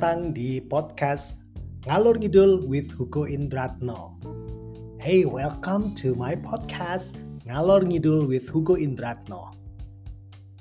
Datang 0.00 0.32
di 0.32 0.64
podcast 0.64 1.44
Ngalur 1.84 2.16
Ngidul 2.16 2.64
with 2.64 2.88
Hugo 2.96 3.28
Indratno. 3.28 4.16
Hey, 4.96 5.28
welcome 5.28 5.92
to 6.00 6.16
my 6.16 6.32
podcast 6.40 7.20
Ngalor 7.44 7.84
Ngidul 7.84 8.24
with 8.24 8.48
Hugo 8.48 8.80
Indratno. 8.80 9.52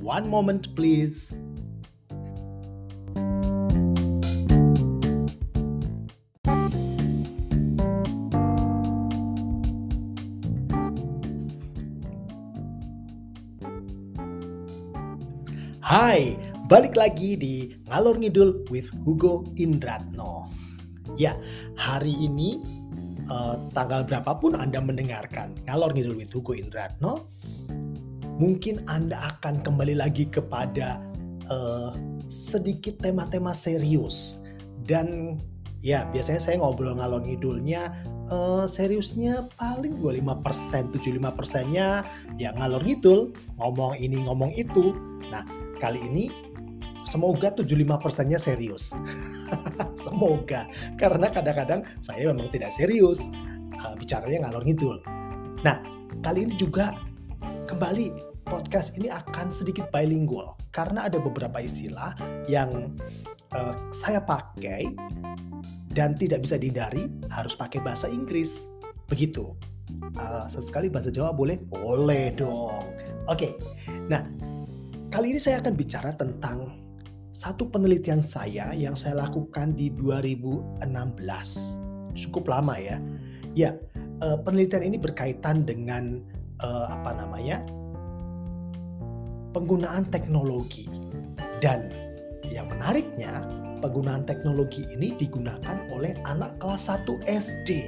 One 0.04 0.28
moment 0.28 0.76
please. 0.76 1.32
Hai, 15.80 16.36
balik 16.70 16.94
lagi 16.94 17.34
di 17.34 17.74
Ngalor 17.90 18.22
Ngidul 18.22 18.70
with 18.70 18.94
Hugo 19.02 19.42
Indratno. 19.58 20.54
Ya, 21.18 21.34
hari 21.74 22.14
ini 22.14 22.62
uh, 23.26 23.58
tanggal 23.74 24.06
berapapun 24.06 24.54
Anda 24.54 24.78
mendengarkan 24.78 25.58
Ngalor 25.66 25.98
Ngidul 25.98 26.22
with 26.22 26.30
Hugo 26.30 26.54
Indratno, 26.54 27.26
mungkin 28.38 28.86
Anda 28.86 29.34
akan 29.34 29.66
kembali 29.66 29.98
lagi 29.98 30.30
kepada 30.30 31.02
uh, 31.50 31.98
sedikit 32.30 33.02
tema-tema 33.02 33.50
serius 33.50 34.38
dan 34.86 35.42
ya 35.82 36.06
biasanya 36.14 36.38
saya 36.38 36.56
ngobrol 36.62 36.94
ngalor 37.02 37.26
ngidulnya 37.26 37.90
uh, 38.30 38.70
seriusnya 38.70 39.50
paling 39.58 39.98
25% 39.98 40.94
75 41.02 41.18
persennya 41.34 42.06
ya 42.38 42.54
ngalor 42.54 42.84
ngidul 42.86 43.34
ngomong 43.58 43.98
ini 43.98 44.22
ngomong 44.28 44.54
itu 44.54 44.94
nah 45.34 45.42
kali 45.80 46.04
ini 46.04 46.49
semoga 47.04 47.52
75%-nya 47.54 48.40
serius. 48.40 48.92
semoga 50.04 50.68
karena 50.96 51.28
kadang-kadang 51.32 51.82
saya 52.04 52.32
memang 52.32 52.52
tidak 52.52 52.72
serius 52.74 53.32
uh, 53.80 53.94
bicaranya 53.96 54.48
ngalor 54.48 54.64
ngidul. 54.66 54.98
Nah, 55.62 55.84
kali 56.24 56.48
ini 56.48 56.56
juga 56.56 56.96
kembali 57.68 58.16
podcast 58.48 58.98
ini 58.98 59.14
akan 59.14 59.54
sedikit 59.54 59.92
bilingual 59.94 60.58
karena 60.74 61.06
ada 61.06 61.22
beberapa 61.22 61.62
istilah 61.62 62.18
yang 62.50 62.96
uh, 63.54 63.76
saya 63.94 64.24
pakai 64.24 64.90
dan 65.94 66.14
tidak 66.18 66.46
bisa 66.46 66.58
dihindari 66.58 67.10
harus 67.30 67.54
pakai 67.54 67.82
bahasa 67.84 68.10
Inggris. 68.10 68.70
Begitu. 69.10 69.54
Uh, 70.16 70.46
sesekali 70.46 70.86
bahasa 70.86 71.10
Jawa 71.10 71.34
boleh? 71.34 71.58
Boleh 71.70 72.30
dong. 72.38 72.86
Oke. 73.26 73.50
Okay. 73.50 73.52
Nah, 74.06 74.22
Kali 75.10 75.34
ini 75.34 75.42
saya 75.42 75.58
akan 75.58 75.74
bicara 75.74 76.14
tentang 76.14 76.70
satu 77.40 77.72
penelitian 77.72 78.20
saya 78.20 78.76
yang 78.76 79.00
saya 79.00 79.24
lakukan 79.24 79.72
di 79.72 79.96
2016. 79.96 80.84
Cukup 82.12 82.52
lama 82.52 82.76
ya. 82.76 83.00
Ya, 83.56 83.80
uh, 84.20 84.36
penelitian 84.44 84.84
ini 84.84 85.00
berkaitan 85.00 85.64
dengan 85.64 86.20
uh, 86.60 86.92
apa 86.92 87.16
namanya? 87.16 87.64
penggunaan 89.56 90.04
teknologi. 90.12 90.92
Dan 91.64 91.90
yang 92.52 92.68
menariknya, 92.70 93.48
penggunaan 93.80 94.28
teknologi 94.28 94.84
ini 94.92 95.16
digunakan 95.16 95.80
oleh 95.96 96.14
anak 96.28 96.60
kelas 96.60 96.92
1 96.92 97.24
SD. 97.24 97.88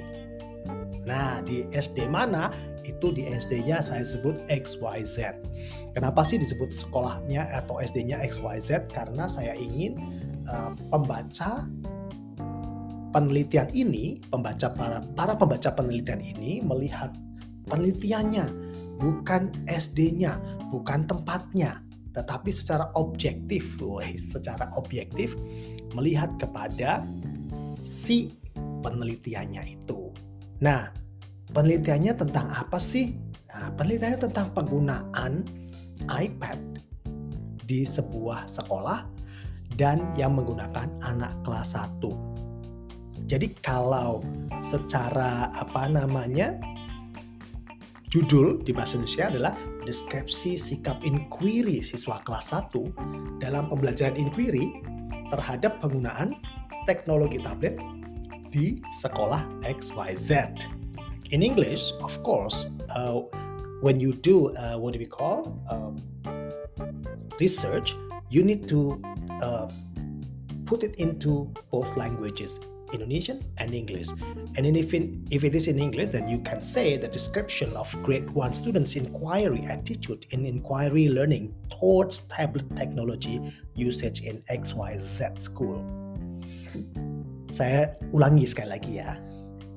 Nah, 1.03 1.43
di 1.43 1.67
SD 1.75 2.07
mana? 2.07 2.49
Itu 2.83 3.13
di 3.13 3.29
SD-nya 3.29 3.81
saya 3.83 4.01
sebut 4.01 4.37
XYZ. 4.49 5.37
Kenapa 5.93 6.25
sih 6.25 6.41
disebut 6.41 6.73
sekolahnya 6.73 7.49
atau 7.51 7.77
SD-nya 7.81 8.21
XYZ? 8.25 8.89
Karena 8.89 9.29
saya 9.29 9.53
ingin 9.53 9.97
uh, 10.49 10.73
pembaca 10.89 11.67
penelitian 13.11 13.69
ini, 13.75 14.17
pembaca 14.31 14.71
para 14.71 15.03
para 15.13 15.33
pembaca 15.35 15.69
penelitian 15.75 16.23
ini 16.23 16.63
melihat 16.63 17.11
penelitiannya, 17.67 18.45
bukan 18.97 19.51
SD-nya, 19.67 20.39
bukan 20.71 21.05
tempatnya, 21.05 21.83
tetapi 22.15 22.51
secara 22.51 22.91
objektif, 22.95 23.79
woy, 23.79 24.15
secara 24.15 24.71
objektif 24.79 25.35
melihat 25.95 26.31
kepada 26.39 27.03
si 27.83 28.31
penelitiannya 28.81 29.63
itu. 29.79 30.11
Nah, 30.61 31.00
penelitiannya 31.51 32.13
tentang 32.15 32.47
apa 32.51 32.79
sih? 32.79 33.15
Nah, 33.51 33.71
penelitiannya 33.75 34.19
tentang 34.31 34.47
penggunaan 34.55 35.43
iPad 36.07 36.59
di 37.67 37.83
sebuah 37.87 38.47
sekolah 38.47 39.07
dan 39.79 40.03
yang 40.19 40.35
menggunakan 40.35 40.87
anak 41.03 41.31
kelas 41.47 41.75
1. 41.75 42.31
Jadi 43.29 43.55
kalau 43.63 44.19
secara 44.59 45.47
apa 45.55 45.87
namanya 45.87 46.59
judul 48.11 48.59
di 48.59 48.75
bahasa 48.75 48.99
Indonesia 48.99 49.31
adalah 49.31 49.53
deskripsi 49.87 50.59
sikap 50.59 50.99
inquiry 51.07 51.79
siswa 51.79 52.19
kelas 52.27 52.51
1 52.51 53.39
dalam 53.39 53.71
pembelajaran 53.71 54.19
inquiry 54.19 54.83
terhadap 55.31 55.79
penggunaan 55.79 56.35
teknologi 56.83 57.39
tablet 57.39 57.79
di 58.51 58.83
sekolah 58.99 59.47
XYZ. 59.63 60.59
In 61.31 61.43
English, 61.43 61.93
of 62.03 62.21
course, 62.23 62.67
uh, 62.89 63.21
when 63.79 63.99
you 63.99 64.11
do 64.11 64.53
uh, 64.53 64.75
what 64.75 64.91
do 64.91 64.99
we 64.99 65.05
call 65.05 65.55
um, 65.71 65.95
research, 67.39 67.95
you 68.29 68.43
need 68.43 68.67
to 68.67 69.01
uh, 69.41 69.71
put 70.65 70.83
it 70.83 70.95
into 70.95 71.47
both 71.71 71.95
languages, 71.95 72.59
Indonesian 72.91 73.45
and 73.57 73.73
English. 73.73 74.09
And 74.57 74.67
if, 74.75 74.93
in, 74.93 75.25
if 75.31 75.45
it 75.45 75.55
is 75.55 75.69
in 75.69 75.79
English, 75.79 76.09
then 76.09 76.27
you 76.27 76.39
can 76.39 76.61
say 76.61 76.97
the 76.97 77.07
description 77.07 77.71
of 77.77 77.87
grade 78.03 78.29
1 78.29 78.51
students' 78.51 78.97
inquiry 78.97 79.63
attitude 79.69 80.27
in 80.31 80.45
inquiry 80.45 81.07
learning 81.07 81.55
towards 81.79 82.27
tablet 82.27 82.75
technology 82.75 83.55
usage 83.73 84.19
in 84.23 84.43
XYZ 84.51 85.39
school. 85.39 85.79
Saya 87.51 87.95
ulangi 88.11 88.47
sekali 88.47 88.67
lagi 88.75 88.99
ya. 88.99 89.30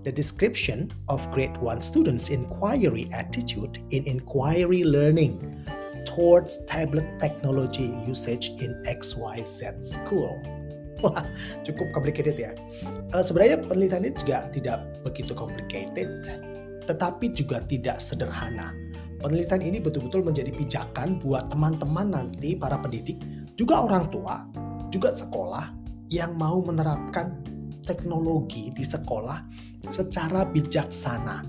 The 0.05 0.13
description 0.13 0.93
of 1.09 1.25
grade 1.33 1.57
1 1.57 1.81
students' 1.81 2.29
inquiry 2.29 3.09
attitude 3.11 3.81
in 3.91 4.05
inquiry 4.05 4.85
learning 4.85 5.65
towards 6.05 6.61
tablet 6.69 7.09
technology 7.19 7.91
usage 8.07 8.53
in 8.61 8.77
XYZ 8.85 9.81
school. 9.81 10.37
Wah, 11.03 11.25
cukup 11.65 11.91
complicated 11.97 12.37
ya. 12.37 12.53
Uh, 13.17 13.25
sebenarnya 13.25 13.65
penelitian 13.65 14.05
ini 14.07 14.15
juga 14.15 14.49
tidak 14.53 14.79
begitu 15.03 15.33
complicated, 15.33 16.29
tetapi 16.85 17.33
juga 17.33 17.65
tidak 17.67 17.99
sederhana. 17.99 18.77
Penelitian 19.25 19.65
ini 19.65 19.81
betul-betul 19.81 20.21
menjadi 20.21 20.53
pijakan 20.53 21.17
buat 21.17 21.49
teman-teman 21.49 22.13
nanti 22.13 22.53
para 22.53 22.77
pendidik, 22.77 23.17
juga 23.57 23.89
orang 23.89 24.13
tua, 24.13 24.45
juga 24.93 25.09
sekolah 25.09 25.73
yang 26.13 26.37
mau 26.37 26.61
menerapkan 26.61 27.41
teknologi 27.85 28.73
di 28.73 28.83
sekolah 28.83 29.45
secara 29.93 30.49
bijaksana 30.49 31.45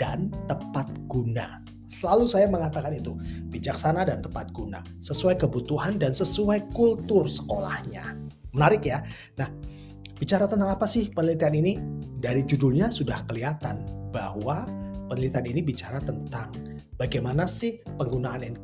dan 0.00 0.32
tepat 0.48 0.88
guna. 1.06 1.60
Selalu 1.88 2.24
saya 2.28 2.46
mengatakan 2.48 2.92
itu, 2.92 3.16
bijaksana 3.48 4.04
dan 4.04 4.20
tepat 4.20 4.52
guna, 4.52 4.84
sesuai 5.00 5.40
kebutuhan 5.40 5.96
dan 5.96 6.12
sesuai 6.12 6.72
kultur 6.76 7.24
sekolahnya. 7.24 8.12
Menarik 8.52 8.84
ya. 8.84 9.00
Nah, 9.40 9.48
bicara 10.16 10.44
tentang 10.44 10.68
apa 10.72 10.84
sih 10.84 11.08
penelitian 11.12 11.54
ini? 11.56 11.72
Dari 12.18 12.44
judulnya 12.44 12.90
sudah 12.92 13.24
kelihatan 13.30 13.86
bahwa 14.10 14.66
penelitian 15.08 15.46
ini 15.48 15.60
bicara 15.64 16.02
tentang 16.02 16.50
bagaimana 17.00 17.48
sih 17.48 17.80
penggunaan 17.96 18.58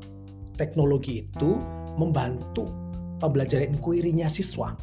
teknologi 0.58 1.24
itu 1.24 1.56
membantu 1.96 2.68
pembelajaran 3.22 3.78
inquiry-nya 3.78 4.26
siswa 4.28 4.74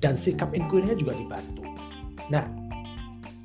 dan 0.00 0.14
sikap 0.18 0.52
inquiry-nya 0.52 0.96
juga 0.98 1.16
dibantu. 1.16 1.64
Nah, 2.28 2.44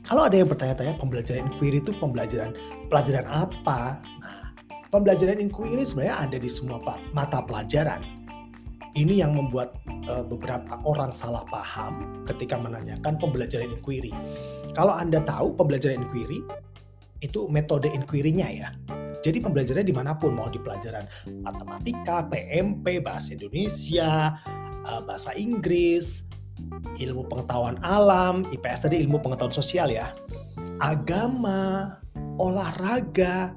kalau 0.06 0.28
ada 0.28 0.36
yang 0.36 0.50
bertanya-tanya 0.50 0.98
pembelajaran 0.98 1.48
inquiry 1.48 1.80
itu 1.80 1.94
pembelajaran 1.96 2.52
pelajaran 2.92 3.26
apa? 3.30 4.02
Nah, 4.20 4.52
pembelajaran 4.92 5.40
inquiry 5.40 5.86
sebenarnya 5.86 6.28
ada 6.28 6.38
di 6.42 6.50
semua 6.52 6.82
mata 7.16 7.40
pelajaran. 7.46 8.04
Ini 8.92 9.24
yang 9.24 9.40
membuat 9.40 9.80
uh, 10.12 10.20
beberapa 10.28 10.76
orang 10.84 11.16
salah 11.16 11.48
paham 11.48 12.26
ketika 12.28 12.60
menanyakan 12.60 13.16
pembelajaran 13.16 13.72
inquiry. 13.72 14.12
Kalau 14.76 14.92
Anda 14.92 15.24
tahu 15.24 15.56
pembelajaran 15.56 16.04
inquiry 16.04 16.44
itu 17.24 17.48
metode 17.48 17.88
inquiry-nya 17.88 18.48
ya. 18.52 18.70
Jadi 19.22 19.38
pembelajarannya 19.40 19.88
di 19.88 19.96
mana 19.96 20.18
pun, 20.18 20.34
mau 20.34 20.50
di 20.50 20.58
pelajaran 20.58 21.06
matematika, 21.46 22.26
PMP, 22.28 23.00
bahasa 23.00 23.38
Indonesia, 23.38 24.36
uh, 24.84 25.02
bahasa 25.06 25.32
Inggris, 25.38 26.31
ilmu 26.98 27.26
pengetahuan 27.28 27.80
alam, 27.82 28.44
IPS 28.52 28.90
tadi 28.90 29.02
ilmu 29.02 29.22
pengetahuan 29.24 29.54
sosial 29.54 29.90
ya, 29.90 30.12
agama, 30.82 31.98
olahraga, 32.42 33.54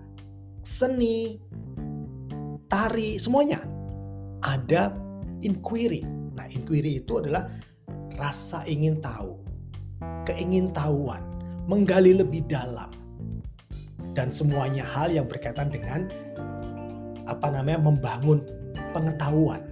seni, 0.65 1.41
tari, 2.69 3.17
semuanya 3.21 3.61
ada 4.45 4.93
inquiry. 5.41 6.05
Nah, 6.37 6.47
inquiry 6.51 7.01
itu 7.01 7.21
adalah 7.21 7.49
rasa 8.21 8.63
ingin 8.69 9.01
tahu, 9.01 9.41
keingintahuan, 10.29 11.25
menggali 11.67 12.17
lebih 12.17 12.45
dalam, 12.47 12.93
dan 14.13 14.29
semuanya 14.29 14.85
hal 14.85 15.11
yang 15.11 15.27
berkaitan 15.27 15.73
dengan 15.73 16.07
apa 17.25 17.49
namanya 17.49 17.81
membangun 17.81 18.45
pengetahuan, 18.93 19.65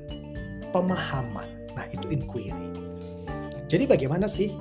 pemahaman. 0.73 1.49
Nah, 1.73 1.87
itu 1.93 2.05
inquiry. 2.08 2.81
Jadi 3.72 3.88
bagaimana 3.88 4.28
sih? 4.28 4.52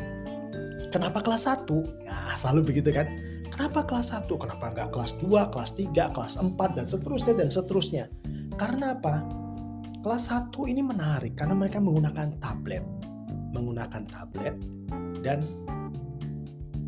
Kenapa 0.87 1.19
kelas 1.19 1.43
1? 1.43 1.67
Nah, 2.07 2.39
selalu 2.39 2.71
begitu 2.71 2.95
kan? 2.95 3.11
Kenapa 3.51 3.83
kelas 3.83 4.15
1? 4.15 4.39
Kenapa 4.39 4.71
nggak 4.71 4.95
kelas 4.95 5.19
2, 5.19 5.51
kelas 5.51 5.71
3, 5.75 6.15
kelas 6.15 6.39
4, 6.39 6.79
dan 6.79 6.87
seterusnya, 6.87 7.33
dan 7.35 7.49
seterusnya? 7.51 8.05
Karena 8.55 8.95
apa? 8.95 9.19
Kelas 9.99 10.31
1 10.31 10.63
ini 10.71 10.79
menarik 10.79 11.35
karena 11.35 11.59
mereka 11.59 11.83
menggunakan 11.83 12.39
tablet. 12.39 12.87
Menggunakan 13.51 14.07
tablet 14.07 14.55
dan 15.19 15.43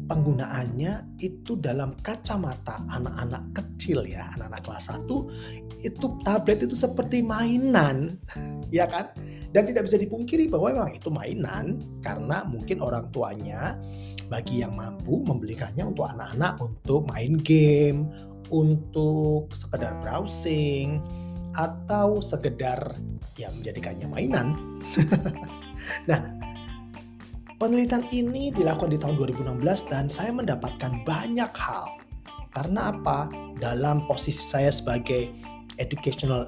penggunaannya 0.08 1.20
itu 1.20 1.60
dalam 1.60 1.92
kacamata 2.00 2.88
anak-anak 2.88 3.52
kecil 3.52 4.08
ya, 4.08 4.32
anak-anak 4.40 4.64
kelas 4.64 4.96
1 4.96 5.84
itu 5.84 6.08
tablet 6.24 6.64
itu 6.64 6.76
seperti 6.80 7.20
mainan, 7.20 8.16
ya 8.72 8.88
kan? 8.88 9.12
Dan 9.54 9.70
tidak 9.70 9.86
bisa 9.86 10.02
dipungkiri 10.02 10.50
bahwa 10.50 10.74
memang 10.74 10.92
itu 10.98 11.14
mainan 11.14 11.78
karena 12.02 12.42
mungkin 12.50 12.82
orang 12.82 13.06
tuanya 13.14 13.78
bagi 14.26 14.66
yang 14.66 14.74
mampu 14.74 15.22
membelikannya 15.22 15.86
untuk 15.94 16.10
anak-anak 16.10 16.58
untuk 16.58 17.06
main 17.14 17.38
game, 17.38 18.10
untuk 18.50 19.54
sekedar 19.54 19.94
browsing 20.02 20.98
atau 21.54 22.18
sekedar 22.18 22.98
ya 23.38 23.54
menjadikannya 23.54 24.10
mainan. 24.10 24.58
nah, 26.10 26.22
penelitian 27.62 28.10
ini 28.10 28.50
dilakukan 28.50 28.94
di 28.94 29.00
tahun 29.02 29.22
2016 29.22 29.92
dan 29.94 30.10
saya 30.10 30.34
mendapatkan 30.34 31.06
banyak 31.06 31.52
hal. 31.54 31.86
Karena 32.54 32.94
apa? 32.94 33.30
Dalam 33.58 34.06
posisi 34.10 34.42
saya 34.42 34.74
sebagai 34.74 35.30
educational 35.78 36.46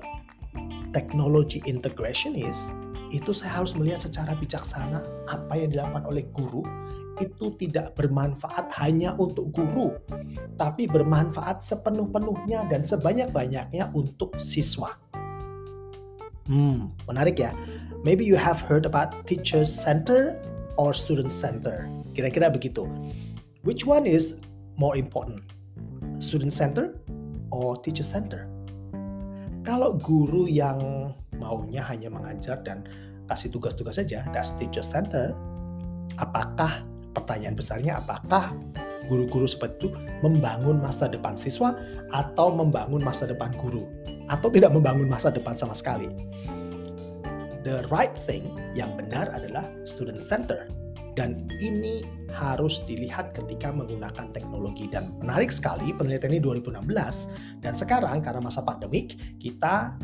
technology 0.93 1.61
integrationist, 1.65 2.73
itu 3.13 3.31
saya 3.33 3.61
harus 3.61 3.77
melihat 3.77 4.01
secara 4.01 4.33
bijaksana 4.33 5.01
apa 5.29 5.53
yang 5.57 5.69
dilakukan 5.73 6.05
oleh 6.09 6.25
guru 6.33 6.65
itu 7.21 7.55
tidak 7.55 7.95
bermanfaat 7.95 8.67
hanya 8.75 9.15
untuk 9.15 9.51
guru, 9.55 9.95
tapi 10.59 10.83
bermanfaat 10.87 11.63
sepenuh-penuhnya 11.63 12.67
dan 12.67 12.83
sebanyak-banyaknya 12.83 13.91
untuk 13.95 14.35
siswa. 14.35 14.99
Hmm, 16.45 16.91
menarik 17.07 17.39
ya. 17.39 17.55
Maybe 18.05 18.21
you 18.21 18.37
have 18.37 18.61
heard 18.61 18.85
about 18.85 19.25
teacher 19.25 19.65
center 19.65 20.37
or 20.77 20.93
student 20.93 21.33
center. 21.33 21.89
Kira-kira 22.13 22.53
begitu. 22.53 22.85
Which 23.65 23.87
one 23.87 24.05
is 24.05 24.45
more 24.77 24.93
important? 24.93 25.41
Student 26.21 26.53
center 26.53 27.01
or 27.49 27.81
teacher 27.81 28.05
center? 28.05 28.45
Kalau 29.65 29.97
guru 29.97 30.45
yang 30.45 31.09
maunya 31.37 31.83
hanya 31.85 32.11
mengajar 32.11 32.61
dan 32.65 32.87
kasih 33.25 33.49
tugas-tugas 33.49 33.97
saja, 33.97 34.25
that's 34.31 34.53
teacher 34.57 34.85
center. 34.85 35.33
Apakah 36.21 36.85
pertanyaan 37.11 37.57
besarnya 37.57 37.99
apakah 37.99 38.53
guru-guru 39.07 39.45
seperti 39.45 39.85
itu 39.85 39.89
membangun 40.21 40.81
masa 40.81 41.09
depan 41.09 41.37
siswa 41.37 41.77
atau 42.13 42.53
membangun 42.53 43.01
masa 43.01 43.25
depan 43.29 43.53
guru? 43.57 43.85
Atau 44.25 44.49
tidak 44.49 44.73
membangun 44.73 45.05
masa 45.05 45.29
depan 45.29 45.53
sama 45.53 45.77
sekali? 45.77 46.09
The 47.65 47.85
right 47.89 48.13
thing 48.13 48.45
yang 48.77 48.93
benar 48.93 49.29
adalah 49.33 49.65
student 49.89 50.21
center. 50.21 50.69
Dan 51.15 51.47
ini 51.63 52.03
harus 52.35 52.83
dilihat 52.83 53.31
ketika 53.31 53.71
menggunakan 53.71 54.35
teknologi. 54.35 54.91
Dan 54.91 55.15
menarik 55.23 55.49
sekali 55.49 55.95
penelitian 55.95 56.35
ini 56.35 56.41
2016 56.43 57.63
dan 57.63 57.73
sekarang 57.73 58.19
karena 58.19 58.43
masa 58.43 58.61
pandemik 58.61 59.15
kita 59.39 59.95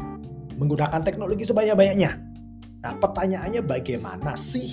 menggunakan 0.62 1.02
teknologi 1.02 1.42
sebanyak-banyaknya. 1.50 2.12
Nah, 2.86 2.94
pertanyaannya 3.02 3.66
bagaimana 3.66 4.38
sih 4.38 4.69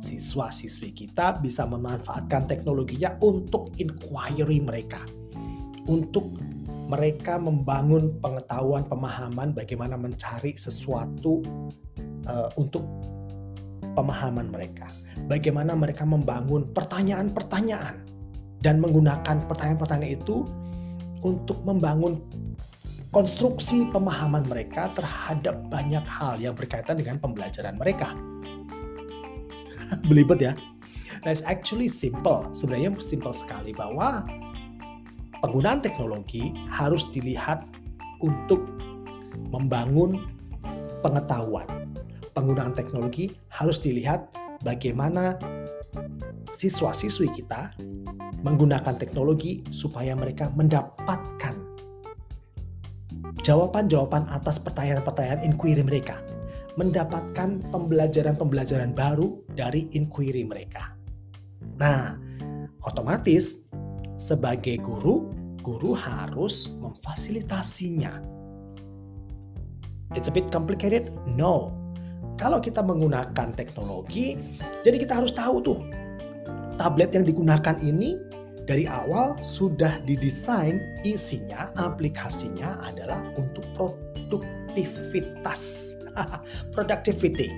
siswa-siswi 0.00 0.96
kita 0.96 1.36
bisa 1.44 1.68
memanfaatkan 1.68 2.48
teknologinya 2.48 3.20
untuk 3.20 3.76
inquiry 3.76 4.64
mereka. 4.64 5.04
Untuk 5.86 6.40
mereka 6.88 7.36
membangun 7.36 8.16
pengetahuan, 8.22 8.86
pemahaman 8.88 9.52
bagaimana 9.52 9.98
mencari 9.98 10.56
sesuatu 10.56 11.42
uh, 12.24 12.48
untuk 12.56 12.86
pemahaman 13.98 14.48
mereka. 14.48 14.88
Bagaimana 15.26 15.74
mereka 15.74 16.06
membangun 16.06 16.70
pertanyaan-pertanyaan 16.70 18.06
dan 18.62 18.78
menggunakan 18.78 19.42
pertanyaan-pertanyaan 19.50 20.14
itu 20.16 20.46
untuk 21.26 21.58
membangun 21.66 22.22
konstruksi 23.16 23.88
pemahaman 23.96 24.44
mereka 24.44 24.92
terhadap 24.92 25.56
banyak 25.72 26.04
hal 26.04 26.36
yang 26.36 26.52
berkaitan 26.52 27.00
dengan 27.00 27.16
pembelajaran 27.16 27.80
mereka. 27.80 28.12
Belibet 30.12 30.36
ya. 30.36 30.52
Nah, 31.24 31.32
it's 31.32 31.40
actually 31.48 31.88
simple. 31.88 32.44
Sebenarnya 32.52 32.92
simple 33.00 33.32
sekali 33.32 33.72
bahwa 33.72 34.20
penggunaan 35.40 35.80
teknologi 35.80 36.52
harus 36.68 37.08
dilihat 37.08 37.64
untuk 38.20 38.68
membangun 39.48 40.20
pengetahuan 41.00 41.64
penggunaan 42.36 42.76
teknologi 42.76 43.32
harus 43.48 43.80
dilihat 43.80 44.28
bagaimana 44.60 45.40
siswa-siswi 46.52 47.32
kita 47.32 47.72
menggunakan 48.44 49.00
teknologi 49.00 49.64
supaya 49.72 50.12
mereka 50.12 50.52
mendapatkan 50.52 51.65
jawaban-jawaban 53.46 54.26
atas 54.26 54.58
pertanyaan-pertanyaan 54.58 55.46
inquiry 55.46 55.86
mereka, 55.86 56.18
mendapatkan 56.74 57.62
pembelajaran-pembelajaran 57.70 58.90
baru 58.90 59.38
dari 59.54 59.86
inquiry 59.94 60.42
mereka. 60.42 60.98
Nah, 61.78 62.18
otomatis 62.82 63.70
sebagai 64.18 64.82
guru, 64.82 65.30
guru 65.62 65.94
harus 65.94 66.74
memfasilitasinya. 66.82 68.18
It's 70.18 70.26
a 70.26 70.34
bit 70.34 70.50
complicated? 70.50 71.14
No, 71.38 71.70
kalau 72.34 72.58
kita 72.58 72.82
menggunakan 72.82 73.54
teknologi, 73.54 74.34
jadi 74.82 74.98
kita 74.98 75.22
harus 75.22 75.30
tahu 75.30 75.62
tuh 75.62 75.78
tablet 76.82 77.14
yang 77.14 77.22
digunakan 77.22 77.78
ini 77.78 78.18
dari 78.66 78.90
awal 78.90 79.38
sudah 79.38 80.02
didesain 80.02 80.82
isinya, 81.06 81.70
aplikasinya 81.78 82.82
adalah 82.82 83.22
untuk 83.38 83.62
produktivitas. 83.78 85.94
Productivity. 86.76 87.54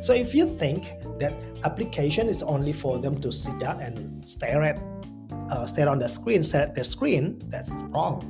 So 0.00 0.14
if 0.14 0.32
you 0.32 0.56
think 0.56 0.94
that 1.18 1.34
application 1.64 2.28
is 2.28 2.42
only 2.42 2.72
for 2.72 2.98
them 2.98 3.20
to 3.20 3.30
sit 3.30 3.58
down 3.58 3.82
and 3.82 4.26
stare 4.26 4.62
at 4.62 4.78
uh, 5.50 5.66
stare 5.66 5.88
on 5.88 5.98
the 5.98 6.08
screen, 6.08 6.42
stare 6.42 6.70
at 6.70 6.74
their 6.74 6.86
screen, 6.86 7.42
that's 7.50 7.72
wrong. 7.90 8.22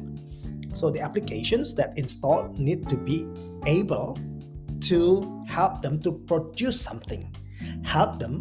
So 0.75 0.91
the 0.91 1.01
applications 1.01 1.75
that 1.77 1.99
install 1.99 2.49
need 2.57 2.89
to 2.89 2.97
be 2.97 3.29
able 3.67 4.19
to 4.89 5.45
help 5.47 5.83
them 5.83 6.01
to 6.03 6.13
produce 6.13 6.81
something, 6.81 7.35
help 7.85 8.19
them 8.19 8.41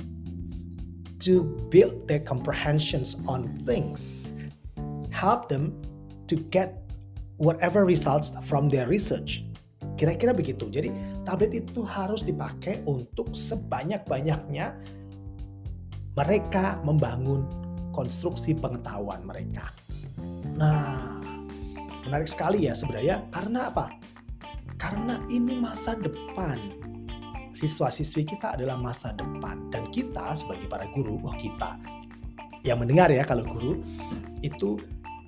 to 1.23 1.43
build 1.69 2.07
their 2.07 2.21
comprehensions 2.21 3.17
on 3.27 3.49
things, 3.65 4.31
help 5.09 5.49
them 5.49 5.73
to 6.27 6.35
get 6.53 6.87
whatever 7.37 7.85
results 7.85 8.33
from 8.45 8.69
their 8.69 8.85
research. 8.85 9.45
Kira-kira 9.97 10.29
begitu. 10.33 10.69
Jadi 10.69 10.93
tablet 11.25 11.57
itu 11.57 11.81
harus 11.81 12.21
dipakai 12.21 12.85
untuk 12.85 13.33
sebanyak-banyaknya 13.33 14.77
mereka 16.13 16.81
membangun 16.85 17.45
konstruksi 17.93 18.53
pengetahuan 18.53 19.25
mereka. 19.25 19.73
Nah, 20.53 21.21
menarik 22.05 22.29
sekali 22.29 22.69
ya 22.69 22.77
sebenarnya 22.77 23.25
karena 23.33 23.73
apa? 23.73 23.89
Karena 24.77 25.17
ini 25.33 25.57
masa 25.57 25.97
depan. 25.97 26.86
Siswa-siswi 27.57 28.37
kita 28.37 28.53
adalah 28.53 28.77
masa 28.77 29.17
depan 29.17 29.73
dan 29.73 29.89
kita 29.89 30.37
sebagai 30.37 30.69
para 30.69 30.85
guru, 30.93 31.17
wah 31.25 31.33
kita 31.41 31.81
yang 32.61 32.77
mendengar 32.77 33.09
ya 33.09 33.25
kalau 33.25 33.41
guru 33.41 33.81
itu 34.45 34.77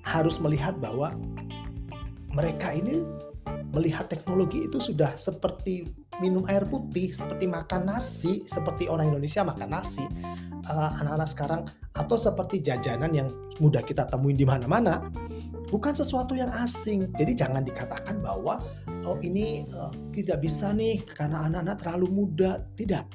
harus 0.06 0.38
melihat 0.38 0.78
bahwa 0.78 1.18
mereka 2.30 2.70
ini 2.70 3.02
melihat 3.74 4.06
teknologi 4.06 4.70
itu 4.70 4.78
sudah 4.78 5.18
seperti 5.18 5.90
minum 6.22 6.46
air 6.46 6.62
putih, 6.70 7.10
seperti 7.10 7.50
makan 7.50 7.90
nasi, 7.90 8.46
seperti 8.46 8.86
orang 8.86 9.10
Indonesia 9.10 9.42
makan 9.42 9.66
nasi. 9.66 10.06
Eh, 10.70 10.90
anak-anak 11.02 11.26
uh, 11.26 11.32
sekarang 11.34 11.60
atau 11.98 12.14
seperti 12.14 12.62
jajanan 12.62 13.10
yang 13.10 13.28
mudah 13.58 13.82
kita 13.82 14.06
temuin 14.06 14.38
di 14.38 14.46
mana-mana 14.46 15.10
bukan 15.70 15.94
sesuatu 15.94 16.34
yang 16.34 16.50
asing. 16.58 17.08
Jadi 17.14 17.32
jangan 17.38 17.62
dikatakan 17.62 18.18
bahwa 18.20 18.58
oh 19.06 19.16
ini 19.22 19.64
uh, 19.70 19.94
tidak 20.12 20.42
bisa 20.44 20.74
nih 20.74 21.00
karena 21.06 21.46
anak-anak 21.46 21.76
terlalu 21.80 22.06
muda. 22.10 22.60
Tidak. 22.74 23.06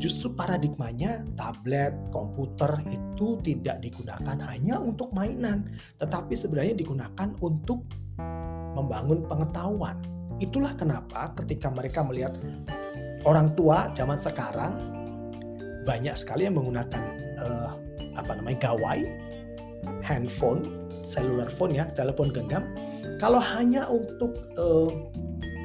Justru 0.00 0.32
paradigmanya 0.32 1.20
tablet, 1.36 1.92
komputer 2.08 2.80
itu 2.88 3.36
tidak 3.44 3.84
digunakan 3.84 4.36
hanya 4.48 4.80
untuk 4.80 5.12
mainan, 5.12 5.68
tetapi 6.00 6.32
sebenarnya 6.32 6.72
digunakan 6.72 7.28
untuk 7.44 7.84
membangun 8.72 9.28
pengetahuan. 9.28 10.00
Itulah 10.40 10.72
kenapa 10.72 11.36
ketika 11.36 11.68
mereka 11.68 12.00
melihat 12.00 12.32
orang 13.28 13.52
tua 13.52 13.92
zaman 13.92 14.16
sekarang 14.16 14.72
banyak 15.84 16.16
sekali 16.16 16.48
yang 16.48 16.56
menggunakan 16.56 17.02
uh, 17.36 17.76
apa 18.16 18.40
namanya 18.40 18.72
gawai, 18.72 19.04
handphone, 20.00 20.64
cellular 21.10 21.50
phone 21.50 21.74
ya, 21.74 21.90
telepon 21.98 22.30
genggam. 22.30 22.70
Kalau 23.18 23.42
hanya 23.42 23.90
untuk 23.90 24.32
uh, 24.54 24.88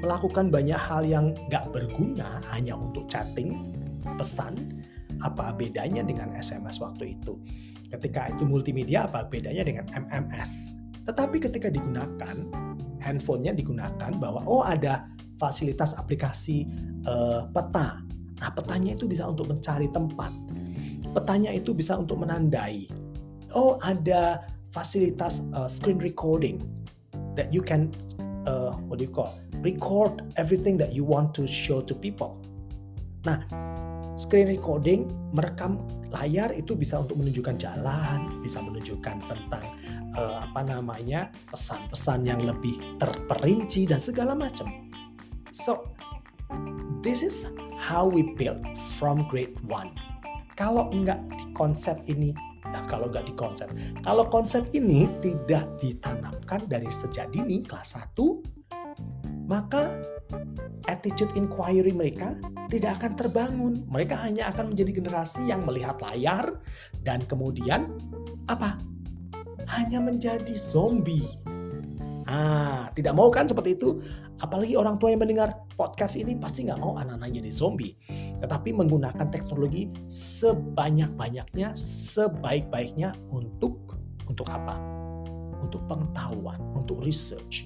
melakukan 0.02 0.50
banyak 0.50 0.76
hal 0.76 1.06
yang 1.06 1.38
nggak 1.48 1.70
berguna, 1.70 2.42
hanya 2.50 2.74
untuk 2.74 3.06
chatting, 3.06 3.72
pesan, 4.18 4.82
apa 5.22 5.54
bedanya 5.54 6.02
dengan 6.02 6.34
SMS 6.34 6.82
waktu 6.82 7.16
itu? 7.16 7.38
Ketika 7.94 8.34
itu 8.34 8.44
multimedia, 8.44 9.06
apa 9.08 9.30
bedanya 9.30 9.64
dengan 9.64 9.86
MMS? 9.94 10.76
Tetapi 11.06 11.38
ketika 11.38 11.70
digunakan, 11.70 12.36
handphonenya 13.00 13.54
digunakan 13.54 14.12
bahwa 14.18 14.42
oh 14.50 14.66
ada 14.66 15.06
fasilitas 15.38 15.94
aplikasi 15.96 16.66
uh, 17.06 17.46
peta. 17.54 18.02
Nah, 18.42 18.52
petanya 18.52 18.98
itu 18.98 19.08
bisa 19.08 19.30
untuk 19.30 19.48
mencari 19.48 19.88
tempat. 19.94 20.34
Petanya 21.16 21.56
itu 21.56 21.72
bisa 21.72 21.96
untuk 21.96 22.20
menandai. 22.20 22.90
Oh, 23.56 23.80
ada 23.80 24.44
fasilitas 24.76 25.48
uh, 25.56 25.72
screen 25.72 25.96
recording 26.04 26.60
that 27.40 27.48
you 27.56 27.64
can 27.64 27.88
uh, 28.44 28.76
what 28.92 29.00
do 29.00 29.08
you 29.08 29.14
call 29.14 29.32
record 29.64 30.20
everything 30.36 30.76
that 30.76 30.92
you 30.92 31.08
want 31.08 31.32
to 31.32 31.48
show 31.48 31.80
to 31.80 31.96
people. 31.96 32.36
Nah, 33.24 33.40
screen 34.20 34.52
recording 34.52 35.08
merekam 35.32 35.80
layar 36.12 36.52
itu 36.52 36.76
bisa 36.76 37.00
untuk 37.00 37.24
menunjukkan 37.24 37.56
jalan, 37.56 38.44
bisa 38.44 38.60
menunjukkan 38.60 39.16
tentang 39.26 39.66
uh, 40.20 40.44
apa 40.44 40.62
namanya 40.68 41.32
pesan-pesan 41.50 42.28
yang 42.28 42.44
lebih 42.44 42.76
terperinci 43.00 43.88
dan 43.88 44.04
segala 44.04 44.36
macam. 44.36 44.92
So 45.56 45.96
this 47.00 47.24
is 47.24 47.48
how 47.80 48.06
we 48.06 48.36
build 48.36 48.62
from 49.00 49.24
grade 49.32 49.56
one. 49.66 49.96
Kalau 50.56 50.88
enggak 50.92 51.20
di 51.36 51.52
konsep 51.52 52.00
ini, 52.08 52.32
nah 52.74 52.84
kalau 52.90 53.10
enggak 53.10 53.28
di 53.30 53.34
konsep, 53.38 53.70
kalau 54.02 54.26
konsep 54.30 54.66
ini 54.74 55.10
tidak 55.22 55.68
ditanamkan 55.82 56.66
dari 56.66 56.90
sejak 56.90 57.30
dini 57.34 57.62
kelas 57.66 57.98
1, 57.98 58.16
maka 59.46 59.94
attitude 60.90 61.34
inquiry 61.38 61.94
mereka 61.94 62.38
tidak 62.70 63.02
akan 63.02 63.12
terbangun. 63.14 63.74
Mereka 63.90 64.16
hanya 64.18 64.50
akan 64.54 64.74
menjadi 64.74 64.92
generasi 65.02 65.50
yang 65.50 65.66
melihat 65.66 65.98
layar 66.02 66.62
dan 67.06 67.22
kemudian 67.26 67.94
apa? 68.50 68.78
Hanya 69.66 70.02
menjadi 70.02 70.54
zombie. 70.58 71.26
Ah, 72.26 72.90
tidak 72.98 73.14
mau 73.14 73.30
kan 73.30 73.46
seperti 73.46 73.78
itu? 73.78 74.02
Apalagi 74.46 74.78
orang 74.78 75.02
tua 75.02 75.10
yang 75.10 75.26
mendengar 75.26 75.66
podcast 75.74 76.14
ini 76.22 76.38
pasti 76.38 76.70
nggak 76.70 76.78
mau 76.78 77.02
anak-anaknya 77.02 77.42
jadi 77.42 77.52
zombie. 77.52 77.98
Tetapi 78.46 78.78
menggunakan 78.78 79.26
teknologi 79.34 79.90
sebanyak-banyaknya, 80.06 81.74
sebaik-baiknya 81.74 83.18
untuk 83.34 83.98
untuk 84.30 84.46
apa? 84.54 84.78
Untuk 85.66 85.82
pengetahuan, 85.90 86.62
untuk 86.78 87.02
research 87.02 87.66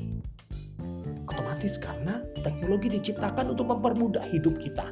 otomatis 1.29 1.77
karena 1.77 2.25
teknologi 2.41 2.89
diciptakan 2.89 3.53
untuk 3.53 3.69
mempermudah 3.69 4.25
hidup 4.27 4.57
kita. 4.57 4.89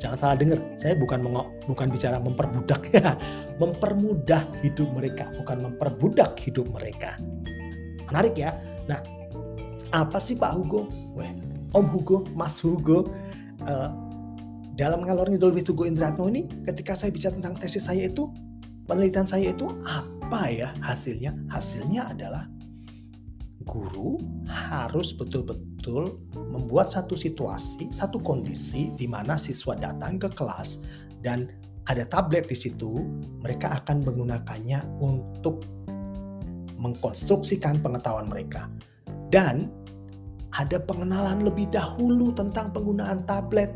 Jangan 0.00 0.16
salah 0.16 0.36
dengar, 0.40 0.56
saya 0.80 0.96
bukan 0.96 1.20
mengok, 1.20 1.46
bukan 1.68 1.92
bicara 1.92 2.16
memperbudak 2.16 2.88
ya, 2.88 3.12
mempermudah 3.62 4.48
hidup 4.64 4.88
mereka, 4.96 5.28
bukan 5.36 5.60
memperbudak 5.60 6.40
hidup 6.40 6.64
mereka. 6.72 7.20
Menarik 8.08 8.32
ya. 8.32 8.56
Nah, 8.88 9.19
apa 9.90 10.18
sih 10.22 10.38
Pak 10.38 10.52
Hugo? 10.56 10.90
Weh, 11.14 11.30
Om 11.74 11.86
Hugo, 11.90 12.26
Mas 12.34 12.58
Hugo, 12.62 13.10
uh, 13.66 13.90
dalam 14.74 15.04
ngalor 15.04 15.28
ngidul 15.28 15.52
with 15.52 15.68
Hugo 15.68 15.84
Indratno 15.86 16.26
ini, 16.30 16.48
ketika 16.66 16.96
saya 16.96 17.12
bicara 17.12 17.36
tentang 17.36 17.54
tesis 17.58 17.86
saya 17.86 18.08
itu, 18.08 18.30
penelitian 18.88 19.28
saya 19.28 19.52
itu 19.52 19.68
apa 19.86 20.50
ya 20.50 20.72
hasilnya? 20.80 21.36
Hasilnya 21.52 22.10
adalah 22.10 22.48
guru 23.68 24.18
harus 24.48 25.12
betul-betul 25.14 26.18
membuat 26.34 26.90
satu 26.90 27.14
situasi, 27.14 27.92
satu 27.92 28.18
kondisi 28.18 28.90
di 28.96 29.04
mana 29.06 29.36
siswa 29.36 29.76
datang 29.76 30.16
ke 30.18 30.32
kelas 30.32 30.80
dan 31.20 31.52
ada 31.88 32.06
tablet 32.06 32.46
di 32.46 32.56
situ, 32.56 33.02
mereka 33.42 33.82
akan 33.82 34.04
menggunakannya 34.04 34.80
untuk 35.00 35.64
mengkonstruksikan 36.80 37.82
pengetahuan 37.84 38.30
mereka. 38.30 38.70
Dan 39.30 39.70
ada 40.58 40.82
pengenalan 40.82 41.46
lebih 41.46 41.70
dahulu 41.70 42.34
tentang 42.34 42.74
penggunaan 42.74 43.22
tablet. 43.26 43.70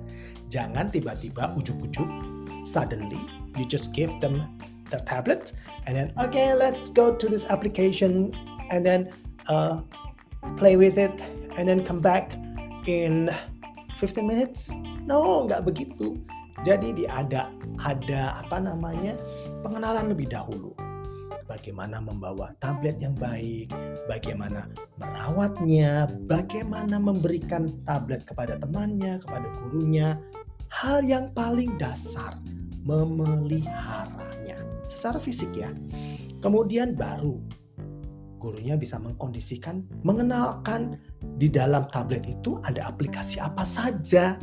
Jangan 0.50 0.90
tiba-tiba 0.90 1.54
ujuk-ujuk, 1.58 2.06
suddenly 2.66 3.20
you 3.54 3.64
just 3.66 3.94
give 3.94 4.10
them 4.18 4.42
the 4.90 4.98
tablet 5.06 5.54
and 5.86 5.94
then 5.94 6.08
okay, 6.18 6.52
let's 6.54 6.90
go 6.90 7.14
to 7.14 7.26
this 7.30 7.46
application 7.48 8.34
and 8.70 8.84
then 8.84 9.10
uh, 9.48 9.80
play 10.56 10.76
with 10.76 10.98
it 10.98 11.14
and 11.56 11.68
then 11.68 11.82
come 11.82 12.02
back 12.02 12.34
in 12.86 13.30
15 13.96 14.26
minutes? 14.26 14.68
No, 15.06 15.46
nggak 15.46 15.64
begitu. 15.64 16.18
Jadi 16.64 16.96
dia 16.96 17.20
ada 17.20 17.52
ada 17.84 18.40
apa 18.40 18.56
namanya 18.56 19.16
pengenalan 19.60 20.12
lebih 20.12 20.32
dahulu. 20.32 20.72
Bagaimana 21.64 21.97
membawa 21.97 22.52
tablet 22.61 23.00
yang 23.00 23.16
baik, 23.16 23.73
bagaimana 24.04 24.68
merawatnya, 25.00 26.12
bagaimana 26.28 27.00
memberikan 27.00 27.73
tablet 27.88 28.21
kepada 28.28 28.61
temannya, 28.61 29.16
kepada 29.25 29.49
gurunya. 29.64 30.21
Hal 30.68 31.09
yang 31.09 31.33
paling 31.33 31.80
dasar, 31.80 32.37
memeliharanya 32.85 34.61
secara 34.92 35.16
fisik 35.16 35.56
ya. 35.56 35.73
Kemudian 36.44 37.00
baru 37.00 37.40
gurunya 38.37 38.76
bisa 38.76 39.00
mengkondisikan, 39.00 39.88
mengenalkan 40.04 41.00
di 41.40 41.49
dalam 41.49 41.88
tablet 41.88 42.28
itu 42.28 42.61
ada 42.68 42.92
aplikasi 42.92 43.40
apa 43.40 43.64
saja. 43.64 44.37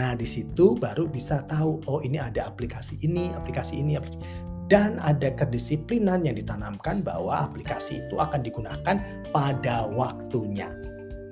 Nah, 0.00 0.16
di 0.16 0.24
situ 0.24 0.72
baru 0.80 1.04
bisa 1.04 1.44
tahu, 1.44 1.84
oh 1.84 2.00
ini 2.00 2.16
ada 2.16 2.48
aplikasi 2.48 2.96
ini, 3.04 3.28
aplikasi 3.36 3.76
ini, 3.76 4.00
aplikasi 4.00 4.48
dan 4.70 5.02
ada 5.02 5.34
kedisiplinan 5.34 6.22
yang 6.22 6.38
ditanamkan 6.38 7.02
bahwa 7.02 7.50
aplikasi 7.50 8.06
itu 8.06 8.22
akan 8.22 8.46
digunakan 8.46 9.02
pada 9.34 9.90
waktunya. 9.90 10.70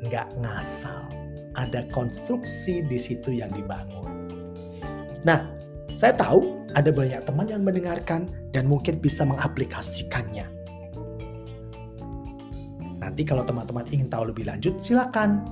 Nggak 0.02 0.34
ngasal. 0.42 1.06
Ada 1.54 1.86
konstruksi 1.94 2.82
di 2.86 2.98
situ 2.98 3.38
yang 3.38 3.54
dibangun. 3.54 4.30
Nah, 5.22 5.46
saya 5.94 6.14
tahu 6.18 6.58
ada 6.74 6.90
banyak 6.90 7.22
teman 7.26 7.46
yang 7.46 7.62
mendengarkan 7.62 8.26
dan 8.50 8.66
mungkin 8.66 8.98
bisa 8.98 9.22
mengaplikasikannya. 9.22 10.46
Nanti 12.98 13.22
kalau 13.22 13.46
teman-teman 13.46 13.86
ingin 13.94 14.10
tahu 14.10 14.34
lebih 14.34 14.50
lanjut, 14.50 14.82
silakan 14.82 15.46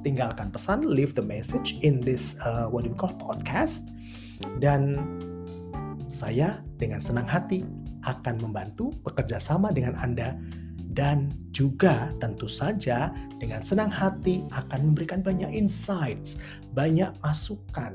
tinggalkan 0.00 0.48
pesan, 0.48 0.84
leave 0.84 1.12
the 1.12 1.24
message 1.24 1.76
in 1.84 2.00
this 2.00 2.40
uh, 2.44 2.68
what 2.72 2.88
we 2.88 2.92
call 2.96 3.12
podcast, 3.20 3.92
dan 4.60 4.96
saya 6.08 6.60
dengan 6.80 7.00
senang 7.00 7.28
hati 7.28 7.64
akan 8.04 8.40
membantu 8.40 8.92
bekerja 9.04 9.36
sama 9.36 9.72
dengan 9.72 9.96
Anda 9.96 10.36
dan 10.98 11.30
juga 11.54 12.10
tentu 12.18 12.50
saja 12.50 13.14
dengan 13.38 13.62
senang 13.62 13.92
hati 13.92 14.42
akan 14.50 14.92
memberikan 14.92 15.22
banyak 15.22 15.52
insights, 15.54 16.42
banyak 16.74 17.12
masukan, 17.22 17.94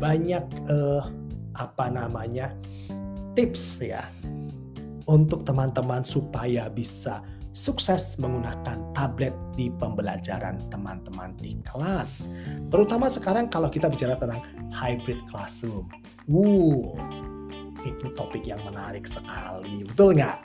banyak 0.00 0.44
uh, 0.70 1.12
apa 1.58 1.90
namanya 1.90 2.54
tips 3.36 3.82
ya 3.84 4.06
untuk 5.10 5.44
teman-teman 5.44 6.00
supaya 6.06 6.72
bisa 6.72 7.20
sukses 7.58 8.16
menggunakan 8.22 8.78
tablet 8.94 9.34
di 9.58 9.66
pembelajaran 9.82 10.62
teman-teman 10.70 11.34
di 11.42 11.58
kelas. 11.66 12.30
Terutama 12.70 13.10
sekarang 13.10 13.50
kalau 13.50 13.66
kita 13.66 13.90
bicara 13.90 14.14
tentang 14.14 14.40
hybrid 14.70 15.18
classroom. 15.26 15.90
Wuh, 16.28 16.94
itu 17.84 18.10
topik 18.14 18.42
yang 18.46 18.60
menarik 18.64 19.04
sekali. 19.04 19.84
Betul 19.86 20.18
nggak? 20.18 20.38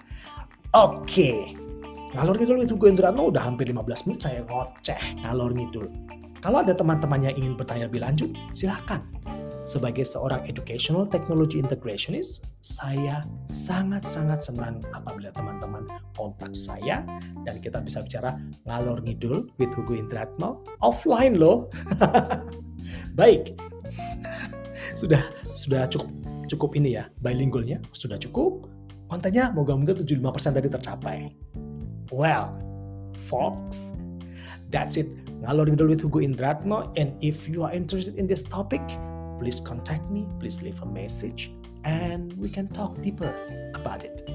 Oke. 0.74 1.54
Ngalor 2.13 2.38
ngidul 2.38 2.62
itu 2.62 2.78
gue 2.78 2.90
Indrano 2.94 3.34
udah 3.34 3.42
hampir 3.42 3.66
15 3.70 4.06
menit 4.06 4.20
saya 4.22 4.46
ngoceh 4.46 5.25
ngalor 5.25 5.54
ngidul. 5.54 5.90
Kalau 6.44 6.62
ada 6.62 6.75
teman-teman 6.75 7.24
yang 7.24 7.36
ingin 7.40 7.54
bertanya 7.56 7.88
lebih 7.90 8.04
lanjut, 8.04 8.30
silahkan. 8.54 9.02
sebagai 9.63 10.04
seorang 10.04 10.44
educational 10.44 11.08
technology 11.08 11.56
integrationist, 11.56 12.44
saya 12.60 13.24
sangat-sangat 13.48 14.44
senang 14.44 14.84
apabila 14.92 15.32
teman-teman 15.32 15.88
kontak 16.20 16.52
saya 16.52 17.00
dan 17.48 17.63
kita 17.63 17.80
bisa 17.80 18.04
bicara 18.04 18.36
ngalor 18.68 19.00
ngidul 19.00 19.48
with 19.56 19.72
Hugo 19.72 19.96
Indratno 19.96 20.68
offline 20.84 21.40
loh. 21.40 21.72
Baik. 23.20 23.56
Sudah 24.94 25.26
sudah 25.58 25.90
cukup 25.90 26.14
cukup 26.54 26.78
ini 26.78 27.02
ya 27.02 27.10
bilingualnya 27.24 27.82
sudah 27.96 28.20
cukup. 28.22 28.70
Kontennya 29.10 29.54
moga-moga 29.54 29.94
75% 29.94 30.58
tadi 30.58 30.70
tercapai. 30.74 31.18
Well, 32.10 32.50
folks, 33.30 33.94
that's 34.74 34.98
it. 34.98 35.06
Ngalor 35.46 35.70
ngidul 35.70 35.94
with 35.94 36.02
Hugo 36.02 36.24
Indratno 36.24 36.90
and 36.98 37.14
if 37.22 37.46
you 37.46 37.62
are 37.62 37.70
interested 37.70 38.18
in 38.18 38.26
this 38.26 38.42
topic, 38.42 38.82
please 39.38 39.62
contact 39.62 40.02
me, 40.10 40.26
please 40.42 40.66
leave 40.66 40.82
a 40.82 40.90
message, 40.90 41.54
and 41.84 42.34
we 42.42 42.50
can 42.50 42.66
talk 42.72 42.96
deeper 43.06 43.30
about 43.78 44.02
it. 44.02 44.26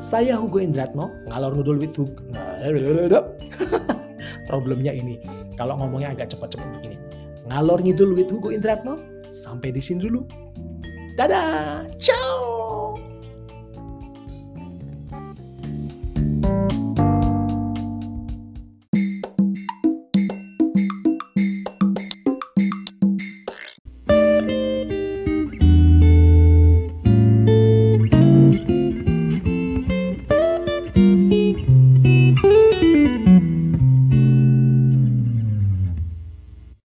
Saya 0.00 0.38
Hugo 0.38 0.64
Indratno, 0.64 1.12
ngalor 1.28 1.60
ngudul 1.60 1.76
with 1.82 1.92
Hugo. 1.92 2.24
Problemnya 4.48 4.96
ini, 4.96 5.20
kalau 5.60 5.76
ngomongnya 5.76 6.16
agak 6.16 6.32
cepat-cepat 6.32 6.68
begini. 6.80 6.96
Ngalor 7.52 7.84
ngidul 7.84 8.16
with 8.16 8.32
Hugo 8.32 8.48
Indratno, 8.54 8.96
sampai 9.30 9.70
di 9.72 9.82
sini 9.82 10.02
dulu. 10.02 10.22
Dadah, 11.16 11.86
ciao! 11.98 12.49